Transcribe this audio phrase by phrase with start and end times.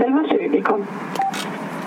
[0.00, 0.86] 1120 kom.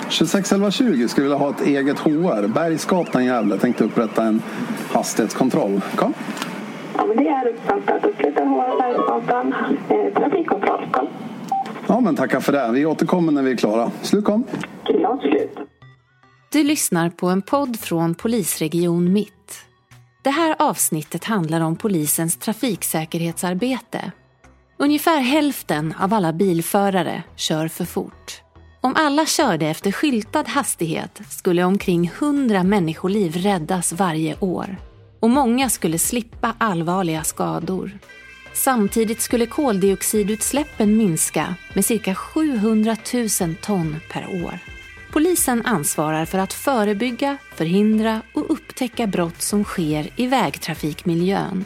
[0.10, 2.48] 261120 skulle vilja ha ett eget HR.
[2.48, 4.42] Bergsgatan Gävle tänkte upprätta en
[4.92, 5.82] hastighetskontroll.
[5.96, 6.14] Kom.
[6.98, 8.06] Ja, men det är uppfattat.
[8.06, 9.54] Upprätta HR Bergsgatan.
[9.90, 10.88] Eh, trafikkontroll.
[10.92, 11.08] Kom.
[11.88, 12.72] Ja, men tackar för det.
[12.72, 13.92] Vi återkommer när vi är klara.
[14.02, 14.44] Slut kom.
[14.86, 15.58] Klart slut.
[16.52, 19.66] Du lyssnar på en podd från Polisregion Mitt.
[20.22, 24.12] Det här avsnittet handlar om polisens trafiksäkerhetsarbete.
[24.82, 28.42] Ungefär hälften av alla bilförare kör för fort.
[28.82, 34.78] Om alla körde efter skyltad hastighet skulle omkring 100 människoliv räddas varje år.
[35.20, 38.00] Och många skulle slippa allvarliga skador.
[38.54, 44.60] Samtidigt skulle koldioxidutsläppen minska med cirka 700 000 ton per år.
[45.12, 51.66] Polisen ansvarar för att förebygga, förhindra och upptäcka brott som sker i vägtrafikmiljön.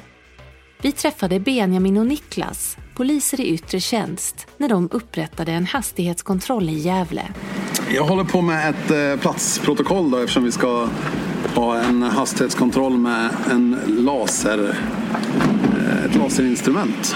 [0.81, 6.73] Vi träffade Benjamin och Niklas, poliser i yttre tjänst, när de upprättade en hastighetskontroll i
[6.73, 7.23] Gävle.
[7.95, 10.89] Jag håller på med ett eh, platsprotokoll då, eftersom vi ska
[11.55, 14.77] ha en hastighetskontroll med en laser,
[15.79, 17.15] eh, ett laserinstrument.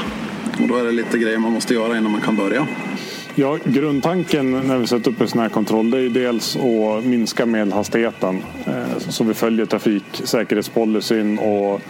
[0.62, 2.68] Och då är det lite grejer man måste göra innan man kan börja.
[3.36, 7.46] Ja, grundtanken när vi sätter upp en sån här kontroll det är dels att minska
[7.46, 11.82] medelhastigheten eh, så vi följer trafiksäkerhetspolicyn och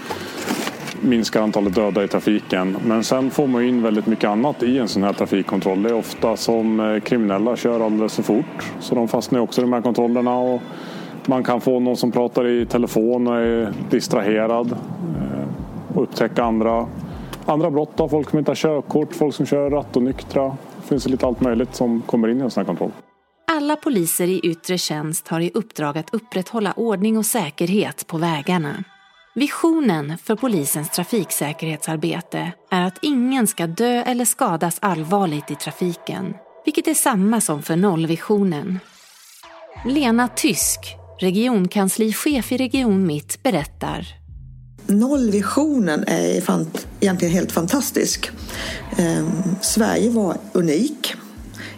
[1.02, 2.78] minskar antalet döda i trafiken.
[2.86, 5.84] Men sen får man in väldigt mycket annat i en sån här trafikkontroll.
[5.84, 9.64] Det är ofta som eh, kriminella kör alldeles för fort så de fastnar också i
[9.64, 10.38] de här kontrollerna.
[10.38, 10.62] Och
[11.26, 16.88] man kan få någon som pratar i telefon och är distraherad eh, och upptäcka andra,
[17.45, 20.52] andra brott av folk som inte har körkort, folk som kör rattonyktra
[20.88, 22.92] det finns lite allt möjligt som kommer in i en sån här kontroll.
[23.52, 28.84] Alla poliser i yttre tjänst har i uppdrag att upprätthålla ordning och säkerhet på vägarna.
[29.38, 36.34] Visionen för polisens trafiksäkerhetsarbete är att ingen ska dö eller skadas allvarligt i trafiken,
[36.66, 38.80] vilket är samma som för nollvisionen.
[39.86, 40.80] Lena Tysk,
[41.20, 44.06] regionkanslichef i Region Mitt, berättar
[44.88, 46.44] Nollvisionen är
[47.00, 48.30] egentligen helt fantastisk.
[48.98, 51.16] Ehm, Sverige var unik.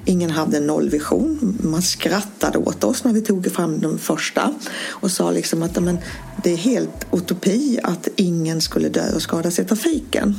[0.10, 1.58] Ingen hade nollvision.
[1.64, 4.54] Man skrattade åt oss när vi tog fram den första
[4.90, 5.98] och sa liksom att men,
[6.44, 10.36] det är helt utopi att ingen skulle dö och skadas i trafiken.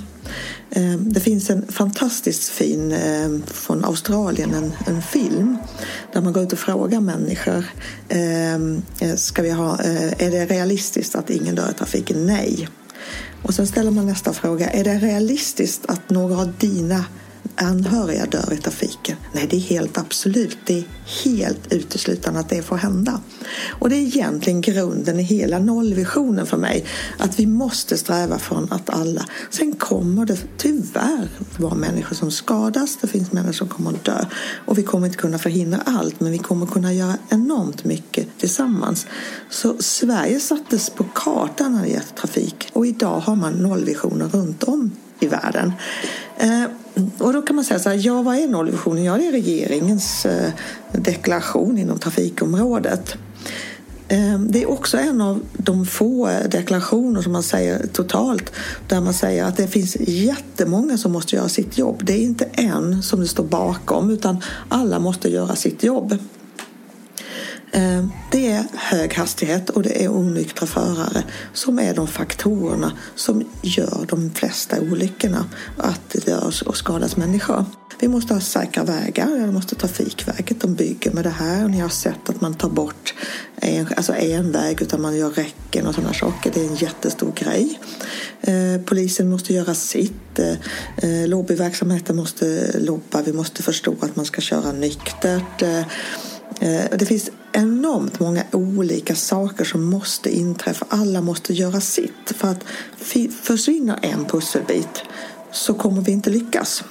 [0.71, 5.57] Eh, det finns en fantastiskt fin eh, från Australien, en, en film
[6.13, 7.65] där man går ut och frågar människor.
[8.09, 9.79] Eh, ska vi ha,
[10.19, 12.27] är det realistiskt att ingen dör i trafiken?
[12.27, 12.69] Nej.
[13.43, 14.71] Och sen ställer man nästa fråga.
[14.71, 17.05] Är det realistiskt att några av dina
[17.61, 19.17] anhöriga dör i trafiken?
[19.33, 20.59] Nej, det är helt absolut.
[20.65, 20.85] Det är
[21.25, 23.21] helt uteslutande att det får hända.
[23.69, 26.85] Och det är egentligen grunden i hela nollvisionen för mig.
[27.19, 29.25] Att vi måste sträva från att alla...
[29.51, 32.99] Sen kommer det tyvärr vara människor som skadas.
[33.01, 34.25] Det finns människor som kommer att dö.
[34.67, 39.07] Och vi kommer inte kunna förhindra allt, men vi kommer kunna göra enormt mycket tillsammans.
[39.51, 42.69] Så Sverige sattes på kartan när det gäller trafik.
[42.73, 45.73] Och idag har man nollvisioner runt om i världen.
[46.37, 46.65] Eh,
[47.19, 49.05] och då kan man säga så här, ja vad är nollvisionen?
[49.05, 50.53] Ja det är regeringens eh,
[50.93, 53.17] deklaration inom trafikområdet.
[54.09, 58.53] Ehm, det är också en av de få deklarationer som man säger totalt
[58.89, 62.01] där man säger att det finns jättemånga som måste göra sitt jobb.
[62.05, 66.19] Det är inte en som det står bakom utan alla måste göra sitt jobb.
[67.73, 71.23] Eh, det är hög hastighet och det är onyktra förare
[71.53, 75.45] som är de faktorerna som gör de flesta olyckorna,
[75.77, 77.65] att det dör och skadas människor.
[78.01, 81.81] Vi måste ha säkra vägar, det måste Trafikverket, de bygger med det här och ni
[81.81, 83.15] har sett att man tar bort
[83.57, 86.51] en, alltså en väg utan man gör räcken och sådana saker.
[86.55, 87.81] Det är en jättestor grej.
[88.41, 90.39] Eh, polisen måste göra sitt.
[90.39, 90.53] Eh,
[90.97, 93.23] eh lobbyverksamheten måste lobba.
[93.23, 95.63] Vi måste förstå att man ska köra nyktert.
[95.63, 95.83] Eh,
[96.61, 100.87] Eh, det finns enormt många olika saker som måste inträffa.
[100.89, 102.33] Alla måste göra sitt.
[102.37, 102.65] För att
[103.43, 105.03] försvinner en pusselbit
[105.53, 106.85] så kommer vi inte lyckas.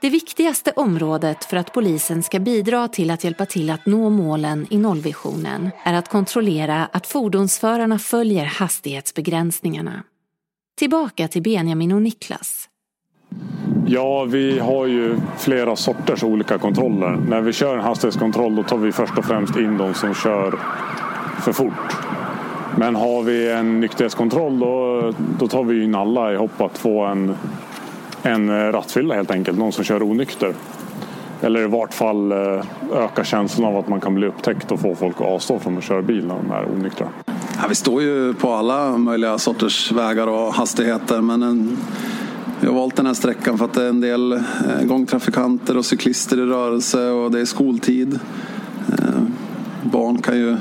[0.00, 4.66] Det viktigaste området för att polisen ska bidra till att hjälpa till att nå målen
[4.70, 10.02] i nollvisionen är att kontrollera att fordonsförarna följer hastighetsbegränsningarna.
[10.78, 12.68] Tillbaka till Benjamin och Niklas.
[13.86, 17.18] Ja, vi har ju flera sorters olika kontroller.
[17.28, 20.58] När vi kör en hastighetskontroll då tar vi först och främst in de som kör
[21.42, 21.96] för fort.
[22.78, 27.04] Men har vi en nykterhetskontroll då, då tar vi in alla i hopp att få
[27.04, 27.34] en,
[28.22, 29.58] en eh, rattfylla helt enkelt.
[29.58, 30.54] Någon som kör onykter.
[31.40, 34.94] Eller i vart fall eh, öka känslan av att man kan bli upptäckt och få
[34.94, 37.06] folk att avstå från att köra bil när de är onyktra.
[37.26, 41.78] Ja, vi står ju på alla möjliga sorters vägar och hastigheter men en
[42.64, 44.40] vi har valt den här sträckan för att det är en del eh,
[44.84, 48.18] gångtrafikanter och cyklister i rörelse och det är skoltid.
[48.88, 49.22] Eh,
[49.82, 50.56] barn kan ju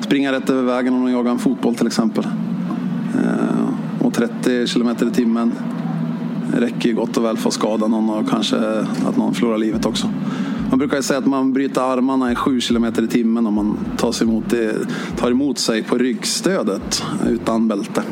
[0.00, 2.24] springa rätt över vägen om de jagar en fotboll till exempel.
[3.14, 5.52] Eh, och 30 kilometer i timmen
[6.52, 8.56] räcker ju gott och väl för att skada någon och kanske
[9.08, 10.10] att någon förlorar livet också.
[10.70, 13.78] Man brukar ju säga att man bryter armarna i 7 kilometer i timmen om man
[13.96, 14.74] tar, sig emot, det,
[15.16, 18.02] tar emot sig på ryggstödet utan bälte.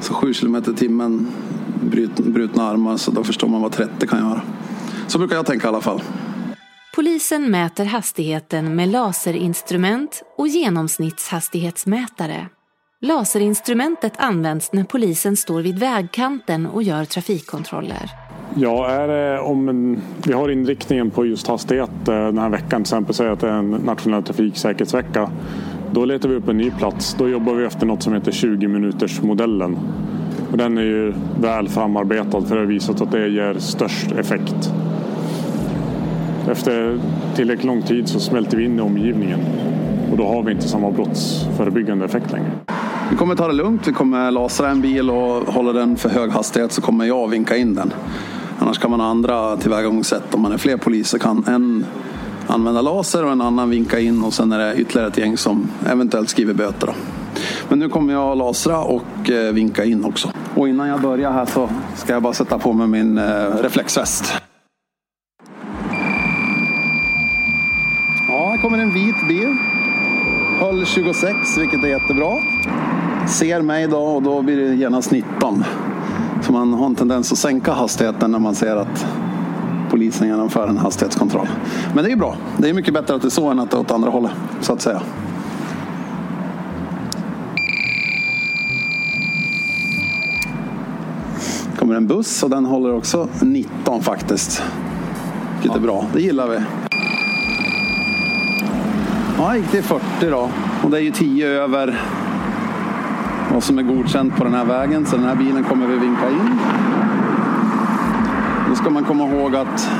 [0.00, 1.26] Så 7 kilometer i timmen
[2.16, 4.40] brutna armar, så då förstår man vad 30 kan göra.
[5.06, 6.02] Så brukar jag tänka i alla fall.
[6.94, 12.48] Polisen mäter hastigheten med laserinstrument och genomsnittshastighetsmätare.
[13.00, 18.10] Laserinstrumentet används när polisen står vid vägkanten och gör trafikkontroller.
[18.54, 22.68] Ja, är det om en, vi har inriktningen på just hastighet eh, den här veckan,
[22.68, 25.30] till exempel säg att det är en nationell trafiksäkerhetsvecka.
[25.92, 27.16] Då letar vi upp en ny plats.
[27.18, 29.78] Då jobbar vi efter något som heter 20 minuters modellen.
[30.50, 34.72] Och den är ju väl framarbetad för det har visat att det ger störst effekt.
[36.50, 36.98] Efter
[37.34, 39.40] tillräckligt lång tid så smälter vi in i omgivningen
[40.10, 42.50] och då har vi inte samma brottsförebyggande effekt längre.
[43.10, 43.88] Vi kommer ta det lugnt.
[43.88, 47.56] Vi kommer lasra en bil och håller den för hög hastighet så kommer jag vinka
[47.56, 47.92] in den.
[48.58, 50.34] Annars kan man ha andra tillvägagångssätt.
[50.34, 51.84] Om man är fler poliser kan en
[52.46, 55.68] använda laser och en annan vinka in och sen är det ytterligare ett gäng som
[55.90, 56.86] eventuellt skriver böter.
[56.86, 56.92] Då.
[57.68, 60.30] Men nu kommer jag lasra och eh, vinka in också.
[60.54, 63.24] Och innan jag börjar här så ska jag bara sätta på mig min eh,
[63.62, 64.34] reflexväst.
[68.28, 69.56] Ja, här kommer en vit bil.
[70.60, 72.36] Höll 26, vilket är jättebra.
[73.28, 75.64] Ser mig då och då blir det genast 19.
[76.42, 79.06] Så man har en tendens att sänka hastigheten när man ser att
[79.90, 81.48] polisen genomför en hastighetskontroll.
[81.94, 82.36] Men det är ju bra.
[82.58, 84.32] Det är mycket bättre att det är så än att det är åt andra hållet,
[84.60, 85.02] så att säga.
[91.86, 94.62] Kommer en buss och den håller också 19 faktiskt.
[95.62, 96.06] Vilket är bra.
[96.12, 96.58] Det gillar vi.
[99.38, 100.50] Ja, gick till 40 då.
[100.84, 102.00] Och det är ju 10 över
[103.52, 105.06] vad som är godkänt på den här vägen.
[105.06, 106.58] Så den här bilen kommer vi vinka in.
[108.68, 109.90] Då ska man komma ihåg att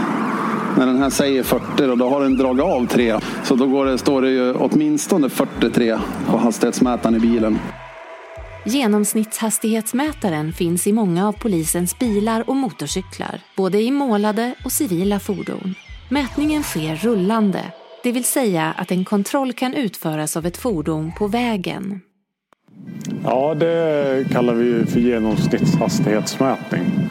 [0.79, 3.21] när den här säger 40 då, då har den dragit av 3.
[3.43, 7.59] Så då går det, står det ju åtminstone 43 på hastighetsmätaren i bilen.
[8.69, 15.75] Genomsnittshastighetsmätaren finns i många av polisens bilar och motorcyklar, både i målade och civila fordon.
[16.09, 17.61] Mätningen sker rullande,
[18.03, 22.01] det vill säga att en kontroll kan utföras av ett fordon på vägen.
[23.25, 27.06] Ja, det kallar vi för genomsnittshastighetsmätning.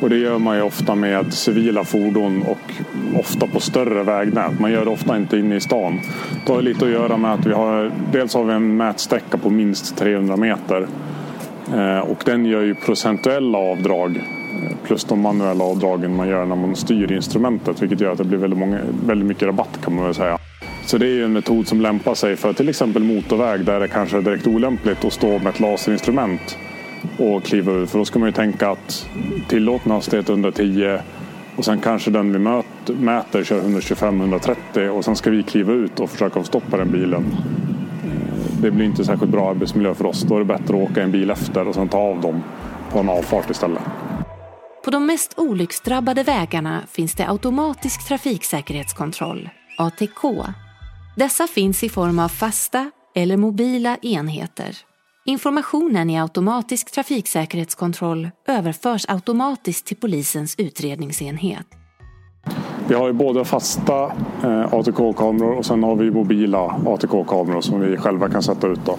[0.00, 2.72] Och det gör man ju ofta med civila fordon och
[3.20, 4.60] ofta på större vägnät.
[4.60, 6.00] Man gör det ofta inte inne i stan.
[6.46, 9.50] Det har lite att göra med att vi har, dels har vi en mätsträcka på
[9.50, 10.86] minst 300 meter.
[11.74, 14.20] Eh, och den gör ju procentuella avdrag
[14.84, 18.38] plus de manuella avdragen man gör när man styr instrumentet vilket gör att det blir
[18.38, 20.38] väldigt, många, väldigt mycket rabatt kan man väl säga.
[20.86, 23.88] Så det är ju en metod som lämpar sig för till exempel motorväg där det
[23.88, 26.58] kanske är direkt olämpligt att stå med ett laserinstrument
[27.18, 29.08] och kliva ur, För då ska man ju tänka att
[29.48, 30.98] tillåten hastighet 110
[31.56, 36.00] och sen kanske den vi möt, mäter kör 125-130 och sen ska vi kliva ut
[36.00, 37.24] och försöka stoppa den bilen.
[38.04, 40.22] Eh, det blir inte särskilt bra arbetsmiljö för oss.
[40.22, 42.42] Då är det bättre att åka en bil efter och sen ta av dem
[42.90, 43.82] på en avfart istället.
[44.84, 50.44] På de mest olycksdrabbade vägarna finns det automatisk trafiksäkerhetskontroll, ATK.
[51.16, 54.76] Dessa finns i form av fasta eller mobila enheter.
[55.26, 61.66] Informationen i automatisk trafiksäkerhetskontroll överförs automatiskt till polisens utredningsenhet.
[62.88, 64.12] Vi har ju både fasta
[64.44, 68.80] eh, ATK-kameror och sen har vi mobila ATK-kameror som vi själva kan sätta ut.
[68.84, 68.98] Då.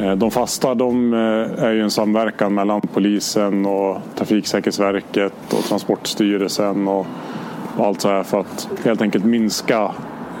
[0.00, 6.88] Eh, de fasta de eh, är ju en samverkan mellan polisen och Trafiksäkerhetsverket och Transportstyrelsen
[6.88, 7.06] och,
[7.76, 9.82] och allt så här för att helt enkelt minska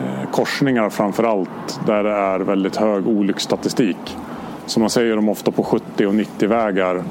[0.00, 4.16] eh, korsningar framför allt där det är väldigt hög olycksstatistik
[4.66, 7.04] som man ser dem ofta på 70 och 90 vägar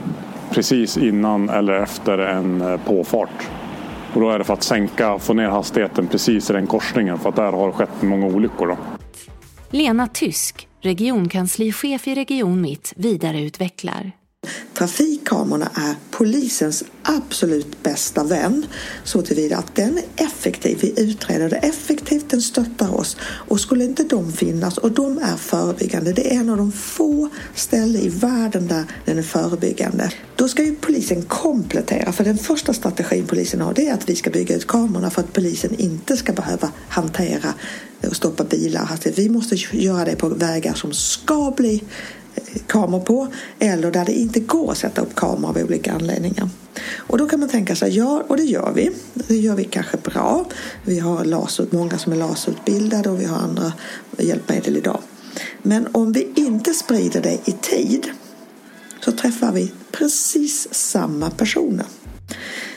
[0.51, 3.49] precis innan eller efter en eh, påfart.
[4.13, 7.29] Och då är det för att sänka, få ner hastigheten precis i den korsningen för
[7.29, 8.67] att där har skett många olyckor.
[8.67, 8.77] Då.
[9.69, 14.11] Lena Tysk, regionkanslichef i Region Mitt, vidareutvecklar.
[14.73, 18.65] Trafikkamerorna är polisens absolut bästa vän
[19.03, 20.77] så tillvida att den är effektiv.
[20.81, 23.17] Vi utreder det effektivt, den stöttar oss.
[23.21, 27.29] Och skulle inte de finnas, och de är förebyggande, det är en av de få
[27.55, 30.11] ställen i världen där den är förebyggande.
[30.35, 34.15] Då ska ju polisen komplettera, för den första strategin polisen har det är att vi
[34.15, 37.53] ska bygga ut kamerorna för att polisen inte ska behöva hantera
[38.07, 38.87] och stoppa bilar.
[38.91, 41.83] Alltså, vi måste göra det på vägar som ska bli
[42.67, 43.27] kameror på
[43.59, 46.49] eller där det inte går att sätta upp kameror av olika anledningar.
[46.95, 48.91] Och då kan man tänka sig, ja, och det gör vi.
[49.13, 50.45] Det gör vi kanske bra.
[50.83, 53.73] Vi har laser, många som är laserutbildade och vi har andra
[54.17, 54.99] hjälpmedel idag.
[55.61, 58.07] Men om vi inte sprider det i tid
[59.05, 61.85] så träffar vi precis samma personer.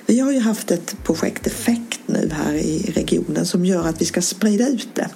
[0.07, 4.05] Vi har ju haft ett projekt Effekt nu här i regionen som gör att vi
[4.05, 5.09] ska sprida ut det.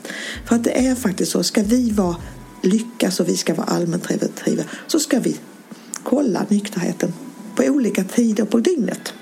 [0.47, 2.17] För att det är faktiskt så, ska vi vara
[2.63, 5.37] lyckas och vi ska vara allmänt preventiva så ska vi
[6.03, 7.13] kolla nykterheten
[7.57, 9.13] på olika tider på dygnet.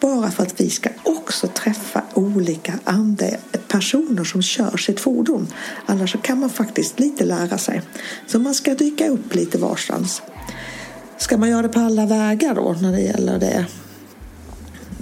[0.00, 2.78] Bara för att vi ska också träffa olika
[3.68, 5.46] personer som kör sitt fordon.
[5.86, 7.82] Annars kan man faktiskt lite lära sig.
[8.26, 10.22] Så man ska dyka upp lite varstans.
[11.18, 13.66] Ska man göra det på alla vägar då när det gäller det?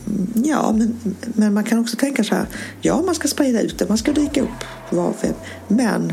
[0.06, 2.47] Mm, ja, men, men man kan också tänka så här.
[2.80, 5.14] Ja, man ska sprida ut det, man ska dyka upp var
[5.68, 6.12] Men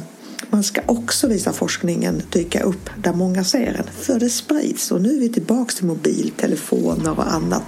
[0.49, 3.85] man ska också visa forskningen dyka upp där många ser den.
[3.99, 4.91] För det sprids.
[4.91, 7.63] Och nu är vi tillbaka till mobiltelefoner och annat.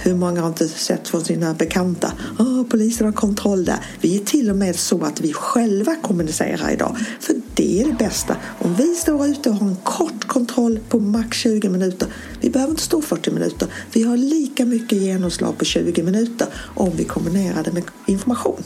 [0.00, 2.12] Hur många har inte sett från sina bekanta?
[2.38, 3.78] Oh, polisen har kontroll där.
[4.00, 6.96] Vi är till och med så att vi själva kommunicerar idag.
[7.20, 8.36] För det är det bästa.
[8.58, 12.08] Om vi står ute och har en kort kontroll på max 20 minuter.
[12.40, 13.68] Vi behöver inte stå 40 minuter.
[13.92, 18.62] Vi har lika mycket genomslag på 20 minuter om vi kombinerar det med information.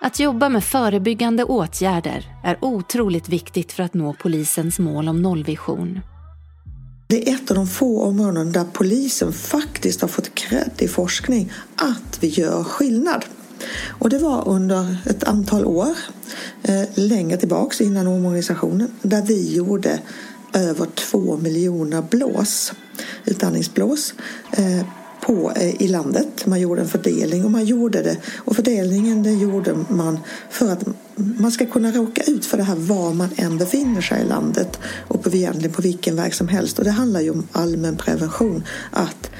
[0.00, 6.00] Att jobba med förebyggande åtgärder är otroligt viktigt för att nå polisens mål om nollvision.
[7.08, 11.52] Det är ett av de få områden där polisen faktiskt har fått cred i forskning
[11.76, 13.24] att vi gör skillnad.
[13.88, 15.96] Och det var under ett antal år,
[16.62, 20.00] eh, längre tillbaks innan omorganisationen, där vi gjorde
[20.52, 22.72] över två miljoner blås,
[23.24, 24.14] utandningsblås,
[24.52, 24.86] eh,
[25.26, 26.46] på, eh, i landet.
[26.46, 28.16] Man gjorde en fördelning och man gjorde det.
[28.36, 30.18] Och fördelningen det gjorde man
[30.50, 30.84] för att
[31.16, 34.78] man ska kunna råka ut för det här var man än befinner sig i landet
[35.08, 36.78] och på, egentligen på vilken väg som helst.
[36.78, 38.64] Och det handlar ju om allmän prevention.
[38.90, 39.30] Att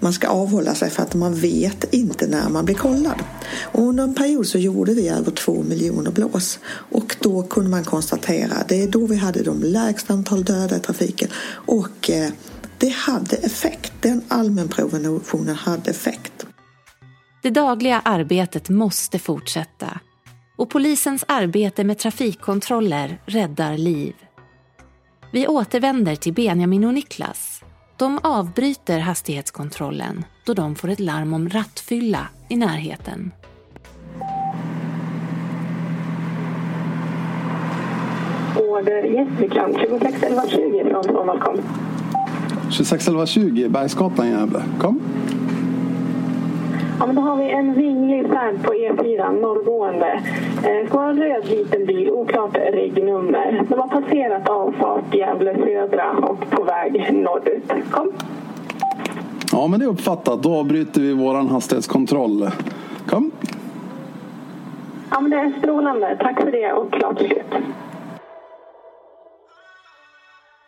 [0.00, 3.22] man ska avhålla sig för att man vet inte när man blir kollad.
[3.62, 6.58] Och under en period så gjorde vi över två miljoner blås.
[6.66, 10.80] Och då kunde man konstatera, det är då vi hade de lägsta antal döda i
[10.80, 11.28] trafiken.
[11.66, 12.30] Och eh,
[12.78, 13.93] det hade effekt.
[14.04, 16.46] Den allmänpreventionen hade effekt.
[17.42, 20.00] Det dagliga arbetet måste fortsätta.
[20.56, 24.14] Och polisens arbete med trafikkontroller räddar liv.
[25.32, 27.62] Vi återvänder till Benjamin och Niklas.
[27.96, 33.32] De avbryter hastighetskontrollen då de får ett larm om rattfylla i närheten.
[38.56, 41.62] Order Gästrikland 261120 från Stockholm.
[42.74, 44.62] 261120 Bergsgatan Gävle.
[44.78, 45.00] Kom.
[46.98, 50.20] Ja, men då har vi en vinglig färd på E4 norrgående.
[50.56, 53.62] Eh, ska en röd liten bil, oklart regnummer.
[53.68, 57.72] De har passerat avfart Gävle södra och på väg norrut.
[57.90, 58.12] Kom.
[59.52, 60.42] Ja, men det är uppfattat.
[60.42, 62.50] Då avbryter vi vår hastighetskontroll.
[63.06, 63.30] Kom.
[65.10, 66.16] Ja, men det är strålande.
[66.20, 67.54] Tack för det och klart beslut.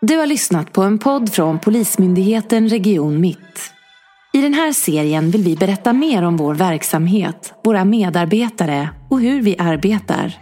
[0.01, 3.73] Du har lyssnat på en podd från Polismyndigheten Region Mitt.
[4.33, 9.43] I den här serien vill vi berätta mer om vår verksamhet, våra medarbetare och hur
[9.43, 10.35] vi arbetar.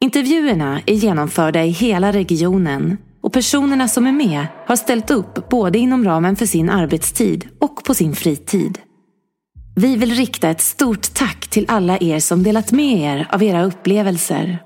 [0.00, 5.78] Intervjuerna är genomförda i hela regionen och personerna som är med har ställt upp både
[5.78, 8.78] inom ramen för sin arbetstid och på sin fritid.
[9.76, 13.64] Vi vill rikta ett stort tack till alla er som delat med er av era
[13.64, 14.58] upplevelser